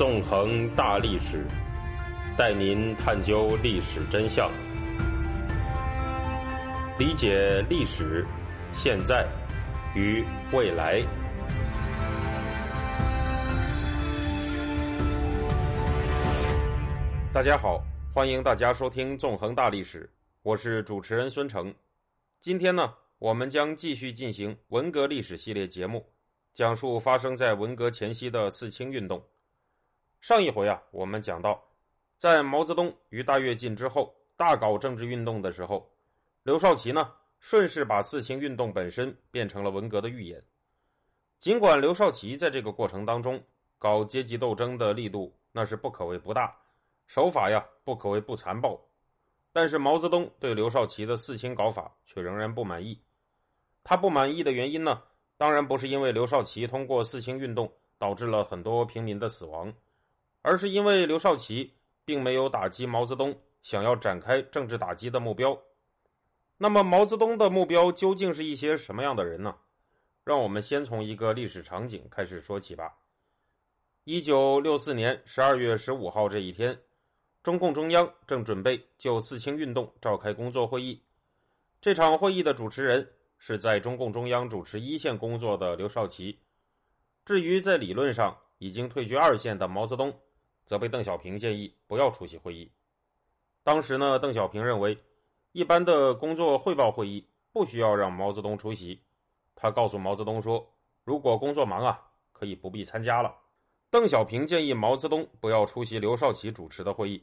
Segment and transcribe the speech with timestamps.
[0.00, 1.44] 纵横大历史，
[2.34, 4.50] 带您探究历史真相，
[6.98, 8.26] 理解历史、
[8.72, 9.28] 现在
[9.94, 11.02] 与未来。
[17.34, 20.04] 大家好，欢迎大家收听《纵横大历史》，
[20.42, 21.74] 我是主持人孙成。
[22.40, 26.02] 今天呢，我们将继续进行文革历史系列节目，
[26.54, 29.22] 讲述发生在文革前夕的四清运动。
[30.20, 31.58] 上一回啊，我们讲到，
[32.18, 35.90] 在毛泽东于大跃进之后大搞政治运动的时候，
[36.42, 40.42] 刘少奇呢顺势把四清运动本身变成了文革的预演。
[41.38, 43.42] 尽管刘少奇在这个过程当中
[43.78, 46.54] 搞阶级斗争的力度那是不可谓不大，
[47.06, 48.78] 手法呀不可谓不残暴，
[49.54, 53.00] 但是毛泽东对刘少奇的四清搞法却仍然不满意。
[53.82, 55.02] 他不满意的原因呢，
[55.38, 59.72] 当然不是因为刘少奇通过四清运动导致了很多平民的死亡。
[60.42, 61.72] 而是因为刘少奇
[62.04, 65.60] 并没有打击毛泽东想要展开政治打击的目标。
[66.56, 69.54] 那么，毛泽东的目标究竟是一些什么样的人呢？
[70.24, 72.94] 让我们先从一个历史场景开始说起吧。
[74.04, 76.78] 一九六四年十二月十五号这一天，
[77.42, 81.02] 中共中央正准备就四清运动召开工作会议。
[81.80, 86.38] 这场会议的主持人是在中共中央主持一线工作的刘少奇。
[87.24, 90.14] 至于在理论上已经退居二线的毛泽东。
[90.64, 92.70] 则被邓小平建议不要出席会议。
[93.62, 94.96] 当时呢，邓小平认为，
[95.52, 99.00] 一般的工作汇报会议不需要让毛泽东出席。
[99.54, 100.66] 他告诉毛泽东说
[101.04, 102.00] ：“如果工作忙啊，
[102.32, 103.34] 可以不必参加了。”
[103.90, 107.22] 邓小平建议毛泽东不要出席刘少奇主持的会议，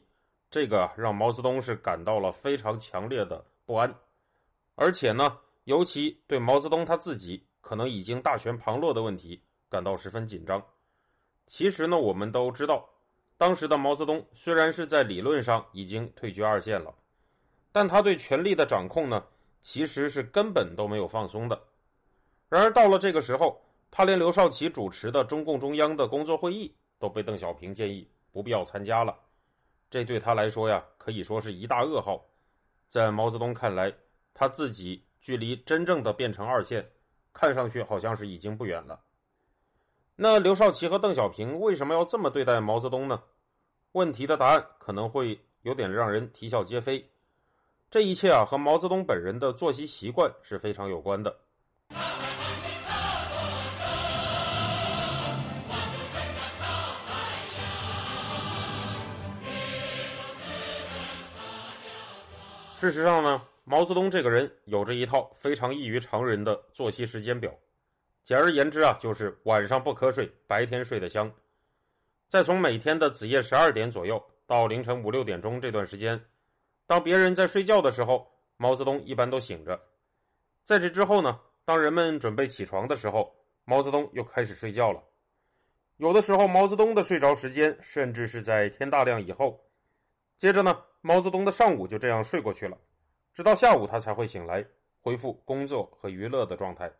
[0.50, 3.92] 这个让毛泽东是感到了非常强烈的不安，
[4.74, 10.62] 而且呢，尤其对毛泽东他自己可能已经大权旁落的问题感到十分紧张。
[11.46, 12.88] 其实呢，我们都知道。
[13.38, 16.92] 当时的毛泽东虽然是在理论上已经退居二线了，
[17.70, 19.24] 但他对权力的掌控呢，
[19.62, 21.58] 其实是根本都没有放松的。
[22.48, 23.62] 然而到了这个时候，
[23.92, 29.16] 他连刘少奇主持的中共中央的工作会议都被邓小平建议不必要参加了，
[29.88, 32.20] 这对他来说呀，可以说是一大噩耗。
[32.88, 33.94] 在毛泽东看来，
[34.34, 36.84] 他自己距离真正的变成二线，
[37.32, 38.98] 看上去好像是已经不远了。
[40.20, 43.22] 那刘少奇和邓小平为什么要这么对待毛泽东呢？
[43.92, 47.08] 问题的答案可能会有点让人啼笑皆非。
[47.88, 51.32] 这一切啊，和毛泽东本人的作息习惯是非常有关的。
[62.76, 67.52] 事实上呢，毛泽东这个人有着一套非常异于常人的作息时间表。
[68.28, 71.32] 简而言之啊，就是晚上不瞌睡，白天睡得香。
[72.28, 76.22] 再从每天的子夜十二点左右到凌晨五六点钟这段时间，
[76.86, 79.80] 当别人在睡觉的时候，毛泽东一般都醒着。
[80.62, 83.34] 在这之后呢，当人们准备起床的时候，
[83.64, 85.02] 毛泽东又开始睡觉了。
[85.96, 89.58] 有的时候，毛泽东的睡着时间甚至是在天大亮以后。
[90.36, 92.76] 接着呢，毛泽东的上午就这样睡过去了，
[93.32, 94.62] 直到下午他才会醒来，
[95.00, 96.92] 恢复工作和娱乐的状态。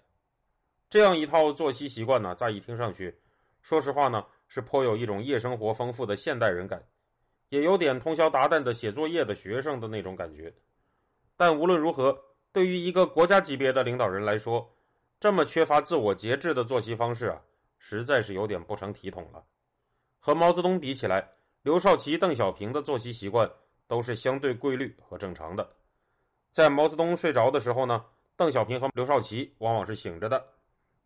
[0.91, 3.15] 这样一套作息习惯呢，乍一听上去，
[3.61, 6.83] 说实话呢，是颇有一种夜生活丰富的现代人感，
[7.51, 10.51] 也有点通宵达旦的写作业的学生的那种感觉。
[11.37, 12.19] 但无论如何，
[12.53, 14.67] 对于一个国家级别的领导人来说，
[15.21, 17.39] 这么缺乏自我节制的作息方式啊，
[17.79, 19.45] 实在是有点不成体统了。
[20.19, 21.29] 和毛泽东比起来，
[21.63, 23.49] 刘少奇、邓小平的作息习惯
[23.87, 25.69] 都是相对规律和正常的。
[26.51, 28.03] 在毛泽东睡着的时候呢，
[28.37, 30.43] 邓小平和刘少奇往往是醒着的。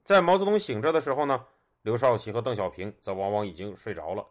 [0.03, 1.45] 在毛泽东醒着的时候呢，
[1.83, 4.27] 刘少奇和邓小平则往往已经睡着了。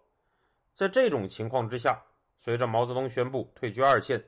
[0.74, 2.02] 在这种情况之下，
[2.40, 4.24] 随着毛泽东宣布退居二线，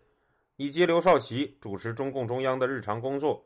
[0.56, 3.44] 以及刘少奇主持中共中央的日常工作，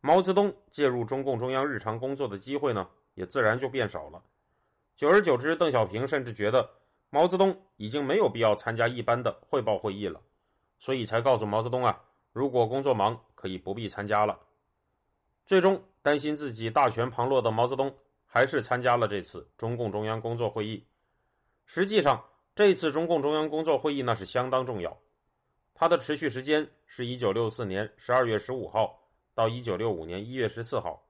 [0.00, 4.22] 毛泽东介入中共中央日常工作的机会呢，也自然就变少了。
[4.96, 6.68] 久而久之，邓小平甚至觉得
[7.10, 10.20] 毛泽东已经没有必要参加一般的汇报会议了，
[10.78, 12.00] 所以才告诉毛泽东啊，
[12.32, 14.38] 如果工作忙，可以不必参加了。
[15.46, 17.90] 最终，担心自己大权旁落的毛泽东，
[18.26, 20.86] 还是参加了这次中共中央工作会议。
[21.64, 22.22] 实际上，
[22.54, 24.94] 这次中共中央工作会议那是相当重要，
[25.72, 28.94] 它的持续时间是一九六四年十二月十五号
[29.34, 31.02] 到一九六五年一月十四号。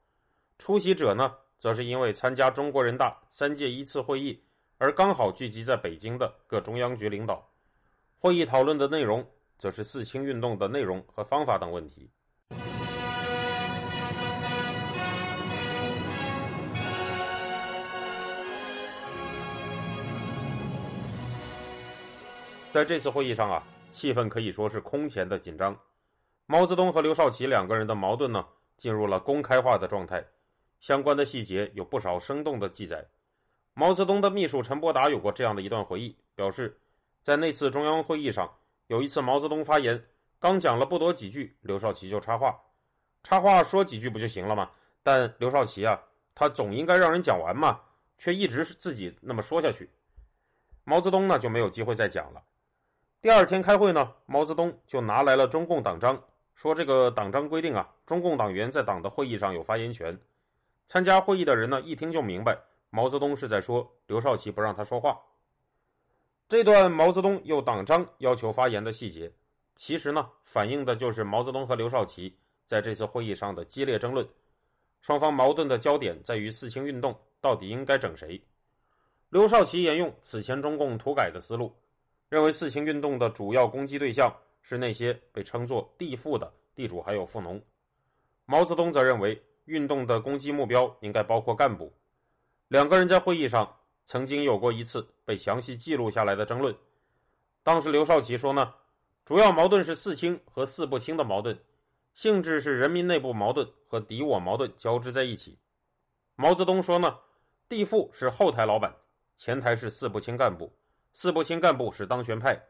[0.58, 4.40] 出席者呢，则是因为参加中国人大三届一次会议
[4.78, 7.44] 而刚好聚集在北京的各中央局领导。
[8.16, 12.08] 会议讨论的内容，则是四清运动的内容和方法等问题。
[22.74, 23.62] 在这次会议上啊，
[23.92, 25.78] 气氛可以说是空前的紧张。
[26.44, 28.44] 毛泽东和刘少奇两个人的矛盾呢，
[28.76, 30.24] 进入了公开化的状态。
[30.80, 33.06] 相关的细节有不少生动的记载。
[33.74, 36.76] 毛泽东的秘书陈伯达有过这样的一段回忆，表示，
[37.22, 38.52] 在那次中央会议上，
[38.88, 40.04] 有一次毛泽东发言，
[40.40, 42.60] 刚讲了不多几句，刘少奇就插话。
[43.22, 44.68] 插话说几句不就行了吗？
[45.00, 46.02] 但刘少奇啊，
[46.34, 47.80] 他总应该让人讲完嘛，
[48.18, 49.88] 却一直是自己那么说下去。
[50.82, 52.42] 毛泽东呢就没有机会再讲了。
[53.24, 56.22] 第二天开会呢，毛泽东就拿来了中共党章，
[56.54, 60.14] 说这个党章规定啊，中共党员在党的会议上有发言权。
[60.86, 62.54] 参加会议的人呢，一听就明白，
[62.90, 65.18] 毛泽东是在说刘少奇不让他说话。
[66.48, 69.32] 这段毛泽东用党章要求发言的细节，
[69.74, 72.36] 其实呢，反映的就是毛泽东和刘少奇
[72.66, 74.28] 在这次会议上的激烈争论。
[75.00, 78.38] 双方矛盾的焦点在于四清运动到底应该整谁。
[79.30, 81.74] 刘少奇沿用此前中共土改的思路，
[82.34, 87.62] 认为四清运动的主要攻击对象是那些被称作地富的地主还有富农。
[88.44, 89.40] 毛泽东则认为。
[89.66, 91.90] 运动的攻击目标应该包括干部。
[92.68, 96.76] 两个人在会议上曾经有过一次被详细记录下来的争论。
[97.62, 98.74] 当时刘少奇说呢，
[99.24, 101.58] 主要矛盾是四清和四不清的矛盾，
[102.12, 105.58] 性质是人民内部矛盾和敌我矛盾交织在一起。
[106.36, 107.18] 毛泽东说呢，
[107.66, 108.94] 地富是后台老板，
[109.38, 110.70] 前台是四不清干部，
[111.14, 112.62] 四不清干部是当权派，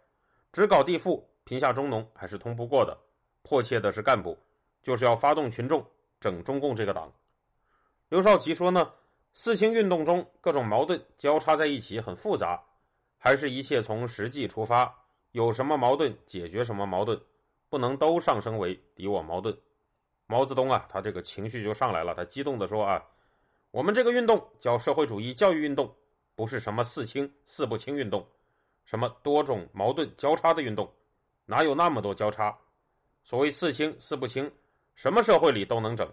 [0.52, 2.96] 只搞地富，贫下中农还是通不过的。
[3.42, 4.38] 迫切的是干部，
[4.82, 5.84] 就是要发动群众。
[6.20, 7.12] 整中共这个党，
[8.08, 8.90] 刘少奇说呢，
[9.34, 12.62] 四清运动中各种矛盾交叉在一起，很复杂，
[13.18, 14.90] 还是一切从实际出发，
[15.32, 17.20] 有什么矛盾解决什么矛盾，
[17.68, 19.54] 不能都上升为敌我矛盾。
[20.26, 23.04] 毛泽东啊，他这个情绪就上来了，他激动地说啊，
[23.70, 25.94] 我们这个运动叫社会主义教育运动，
[26.34, 28.26] 不是什么四清四不清运动，
[28.84, 30.92] 什么多种矛盾交叉的运动，
[31.46, 32.56] 哪有那么多交叉？
[33.22, 34.50] 所谓四清四不清。
[34.96, 36.08] 什么社会里都能整，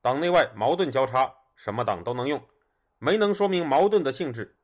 [0.00, 2.40] 党内外矛盾交叉，什么党都能用，
[3.00, 4.54] 没能说明矛盾的性质，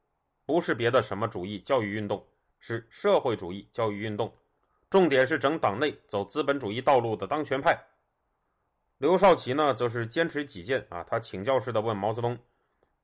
[0.47, 2.25] 不是别的什么主义教育运动，
[2.61, 4.33] 是社会主义教育运动，
[4.89, 7.77] 重点是整党内走资本主义道路的当权派。
[8.99, 12.39] 刘少奇呢，则是坚持己见啊，他请教似的问毛泽东：“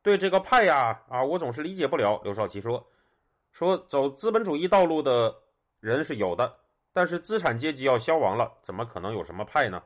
[0.06, 2.87] 对这个派呀，啊，我总是理解不了。”刘少奇说
[3.50, 5.35] ：“说走资本主义道路的
[5.81, 6.58] 人是有的，
[6.93, 9.82] 但是资产阶级要消亡了，怎么可能有什么派呢？”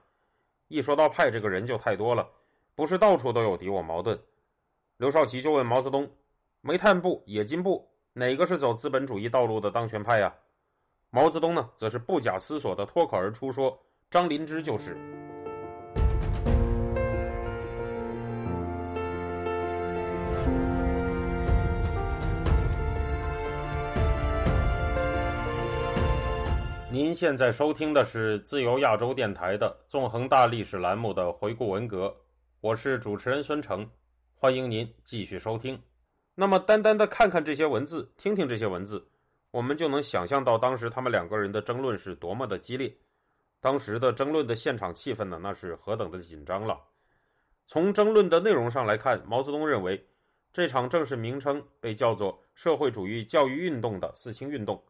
[0.69, 2.29] 一说到派，这个人就太多了，
[2.75, 4.21] 不是到处都有敌我矛盾。
[4.99, 6.07] 刘少奇就问毛泽东
[6.61, 10.35] ：“煤炭部、冶金部哪个是走资本主义道路的当权派呀？”
[11.09, 13.81] 毛泽东呢，则是不假思索的脱口而出说
[14.11, 14.99] ：“张灵芝就是。”
[27.03, 32.15] 您现在收听的是自由亚洲电台的《纵横大历史》栏目的回顾文革，
[32.61, 33.91] 我是主持人孙成，
[34.35, 35.81] 欢迎您继续收听。
[36.35, 39.03] 那么，单单的看看这些文字，听听这些文字，
[39.51, 42.95] 我们就能想象到当时他们两个人的争论是多么的激烈。
[43.63, 46.79] 当时的争论的现场气氛呢，那是何等的紧张了。
[47.67, 50.07] 从争论的内容上来看，毛泽东认为
[50.53, 54.85] 这场正式名称被叫做社会主义教育运动的四清运动。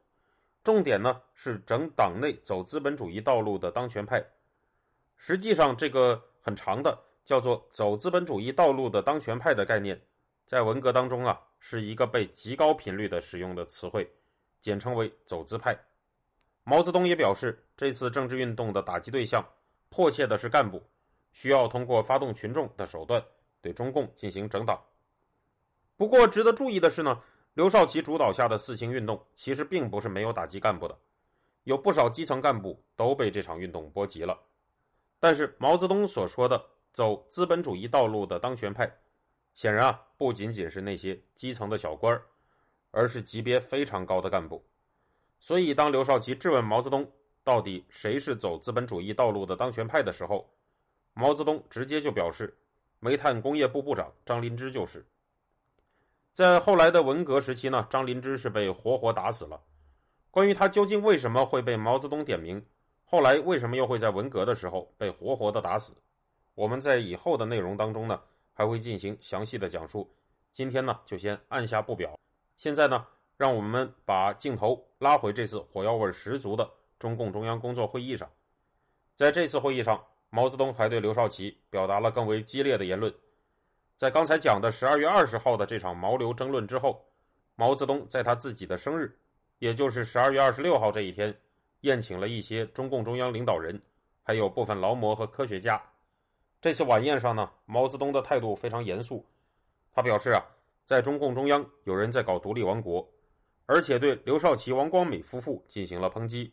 [0.62, 4.22] 重点呢是整党内走资本主义道路的当权派。
[5.16, 10.00] 实际上，这个很长的叫做“走资本主义道路的当权派”的概念，
[10.46, 14.10] 在文革当中啊是一个被极高频率的使用的词汇，
[14.60, 15.74] 简称为“走资派”。
[16.64, 19.42] 毛泽东也表示，这次政治运动的打击对象
[19.88, 20.82] 迫切的是干部，
[21.32, 23.22] 需要通过发动群众的手段
[23.62, 24.78] 对中共进行整党。
[25.96, 27.18] 不过，值得注意的是呢。
[27.54, 30.96] 刘少奇主导下的四清运动其实并不是没有打击干部的，
[31.64, 34.38] 有不少基层干部都被这场运动波及了。
[35.18, 38.90] 但是毛泽东所说的走资本主义道路的当权派，
[39.54, 42.22] 显然啊不仅仅是那些基层的小官儿
[42.92, 44.64] 而是级别非常高的干部。
[45.38, 47.10] 所以当刘少奇质问毛泽东
[47.42, 50.48] 到底谁是走资本主义道路的当权派的时候，
[51.14, 52.56] 毛泽东直接就表示，
[53.00, 55.04] 煤炭工业部部长张林芝就是。
[56.40, 59.60] 在后来的文革时期呢，张灵芝是被活活打死了。
[60.30, 62.64] 关于他究竟为什么会被毛泽东点名，
[63.04, 65.94] 后来为什么又会在文革的时候被活活的打死，
[66.54, 68.18] 我们在以后的内容当中呢
[68.54, 70.10] 还会进行详细的讲述。
[70.50, 72.18] 今天呢就先按下不表。
[72.56, 73.06] 现在呢，
[73.36, 76.66] 让我们把镜头拉回这次火药味十足的
[76.98, 78.26] 中共中央工作会议上。
[79.14, 83.12] 在这次会议上，毛泽东还对刘少奇表达了更为激烈的言论。
[84.00, 87.04] 在刚才讲的十二月二十号的这场毛刘争论之后，
[87.54, 89.14] 毛泽东在他自己的生日，
[89.58, 91.38] 也就是十二月二十六号这一天，
[91.82, 93.78] 宴请了一些中共中央领导人，
[94.22, 95.78] 还有部分劳模和科学家。
[96.62, 99.22] 这次晚宴上呢，毛泽东的态度非常严肃，
[99.92, 100.42] 他表示啊，
[100.86, 103.06] 在中共中央有人在搞独立王国，
[103.66, 106.50] 而且对刘少奇、王光美夫妇进行了抨击，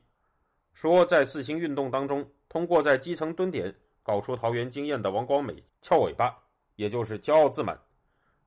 [0.74, 3.74] 说在四清运动当中，通过在基层蹲点
[4.04, 6.38] 搞出桃园经验的王光美翘尾巴，
[6.78, 7.78] 也就是骄傲自满，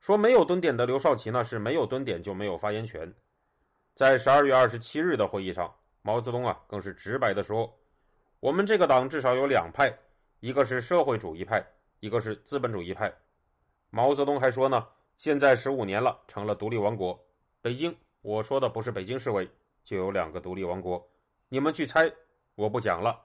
[0.00, 3.12] 说没有蹲点的刘少奇呢是没有蹲点就没有发言权。
[3.94, 5.70] 在十二月二十七日的会议上，
[6.00, 7.70] 毛泽东啊更是直白的说，
[8.40, 9.94] 我们这个党至少有两派。
[10.38, 11.62] 一个是社会主义派，
[11.98, 13.12] 一个是资本主义派。
[13.90, 14.86] 毛泽东还说呢，
[15.18, 17.22] 现在十五年了，成了独立王国。
[17.60, 19.46] 北京，我说的不是北京市委，
[19.84, 21.06] 就有两个独立王国，
[21.50, 22.10] 你们去猜，
[22.54, 23.20] 我不讲了。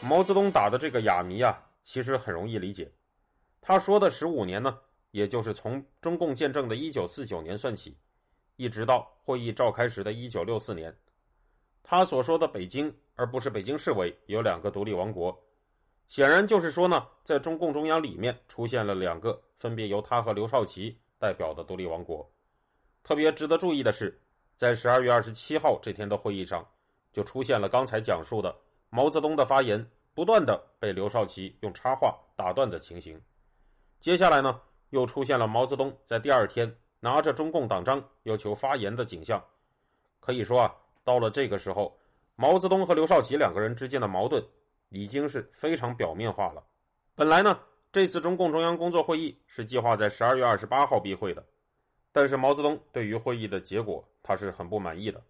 [0.00, 2.90] 毛泽东打的这个哑谜啊，其实很容易理解。
[3.60, 4.78] 他说的十五年呢？
[5.10, 7.96] 也就是从中共建政的1949年算起，
[8.56, 10.94] 一直到会议召开时的1964年，
[11.82, 15.36] 他所说的北京，而不是北京市委，有两个独立王国，
[16.08, 22.30] 显然就是说呢，在中共中央里面出现了两个分别由他和刘少奇代表的独立王国。
[23.02, 24.20] 特别值得注意的是，
[24.56, 26.64] 在12月27号这天的会议上，
[27.14, 28.54] 就出现了刚才讲述的
[28.90, 33.20] 毛泽东的发言不断的被刘少奇用插话打断的情形。
[34.00, 34.60] 接下来呢？
[34.90, 39.44] 又出现了毛泽东在第二天拿着中共党章要求发言的景象，
[40.18, 41.94] 可以说啊，到了这个时候，
[42.36, 44.42] 毛泽东和刘少奇两个人之间的矛盾
[44.88, 46.64] 已经是非常表面化了。
[47.14, 47.60] 本来呢，
[47.92, 51.44] 这次中共中央工作会议是计划在十二月二十八号闭会的，
[52.10, 55.22] 但是毛泽东对于会议的结果他是很不满意的，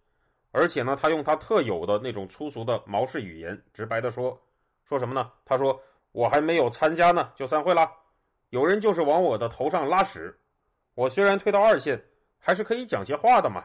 [0.51, 4.39] 而且呢，他用他特有的那种粗俗的毛式语言，直白的说，
[4.83, 5.31] 说什么呢？
[5.45, 5.79] 他说
[6.11, 7.91] ：“我还没有参加呢，就散会了。”
[8.49, 10.35] 有人就是往我的头上拉屎，
[10.95, 12.03] 我虽然退到二线，
[12.39, 13.63] 还是可以讲些话的嘛，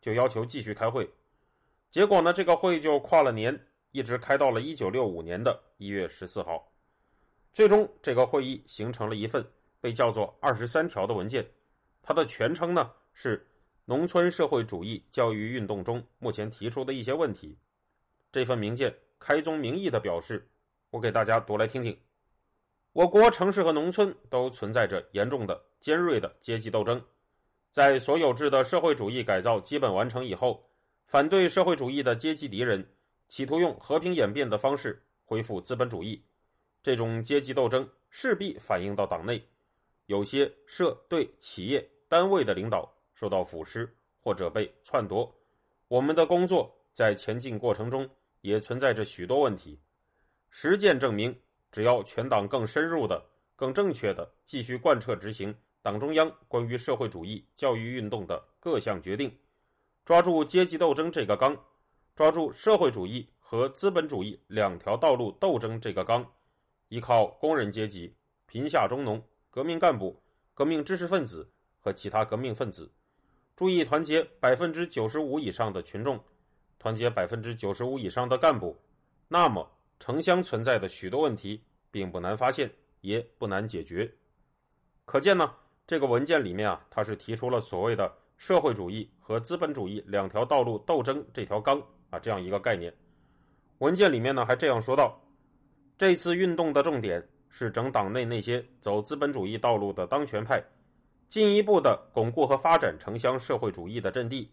[0.00, 1.10] 就要求继续开会。
[1.90, 6.64] 结果呢，这个会就跨了年，一直开到了一九六五年的一月十四号。
[7.52, 9.44] 最终，这个会议形成了一份
[9.80, 11.44] 被叫做“二十三条”的文件，
[12.00, 13.36] 它的全称呢是
[13.90, 17.48] 《农村社会主义教育运动中目前提出的一些问题》。
[18.30, 20.48] 这份明件开宗明义的表示，
[20.90, 21.98] 我给大家读来听听。
[22.92, 27.04] 我国城市和农村都存在着严重的、尖锐的阶级斗争。
[27.72, 30.64] 在所有制的社会主义改造基本完成以后，
[31.06, 32.88] 反对社会主义的阶级敌人
[33.26, 36.22] 企图用和平演变的方式恢复资本主义。
[36.80, 39.44] 这种阶级斗争势必反映到党内，
[40.06, 42.88] 有些社队、企业单位的领导
[43.20, 43.86] 受到腐蚀
[44.20, 45.30] 或者被篡夺。
[45.88, 48.08] 我们的工作在前进过程中
[48.40, 49.78] 也存在着许多问题。
[50.48, 51.38] 实践证明。
[51.72, 53.24] 只要全党更深入的、
[53.54, 59.32] 更正确的继续贯彻执行党中央关于社会主义教育运动的各项决定，
[60.04, 61.56] 抓住阶级斗争这个纲，
[62.16, 66.28] 抓住社会主义和资本主义两条道路斗争这个纲，
[66.88, 68.12] 依靠工人阶级、
[68.46, 70.20] 贫下中农、革命干部、
[70.52, 71.48] 革命知识分子
[71.78, 72.90] 和其他革命分子，
[73.60, 76.18] 注意团结百分之九十五以上的群众，
[76.78, 78.74] 团结百分之九十五以上的干部，
[79.28, 79.70] 那么。
[79.98, 84.10] 城乡存在的许多问题并不难发现，也不难解决。
[85.04, 85.54] 可见呢，
[85.86, 92.90] 这个文件里面啊，它是提出了所谓的社会主义和资本主义两条道路斗争这条纲啊这样一个概念。
[93.80, 95.22] 文件里面呢还这样说道：
[95.98, 100.64] 这次运动的重点是整党内那些走资本主义道路的当权派，
[101.30, 104.52] 进一步的巩固和发展城乡社会主义的阵地。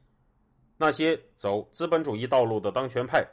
[0.78, 3.28] 那些走资本主义道路的当权派，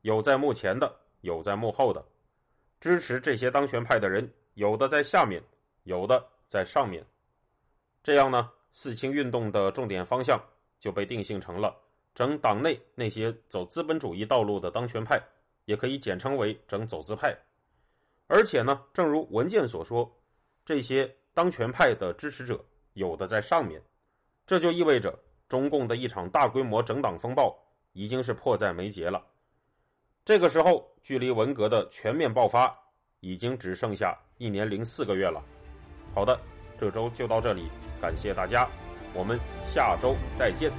[0.00, 0.90] 有在目前的。
[1.24, 2.04] 有在幕后的
[2.80, 5.42] 支持这些当权派的人，有的在下面，
[5.84, 7.02] 有的在上面。
[8.02, 10.38] 这样呢，四清运动的重点方向
[10.78, 11.74] 就被定性成了
[12.14, 15.18] 整党内那些走资本主义道路的当权派，
[15.64, 17.34] 也可以简称为整走资派。
[18.26, 20.14] 而且呢，正如文件所说，
[20.62, 22.62] 这些当权派的支持者
[22.94, 23.80] 有的在上面，
[24.46, 25.16] 这就意味着
[25.48, 27.56] 中共的一场大规模整党风暴
[27.92, 29.22] 已经是迫在眉睫了。
[30.24, 32.74] 这个时候，距离文革的全面爆发
[33.20, 35.42] 已经只剩下一年零四个月了。
[36.14, 36.38] 好的，
[36.78, 37.68] 这周就到这里，
[38.00, 38.68] 感谢大家，
[39.12, 40.72] 我们下周再见。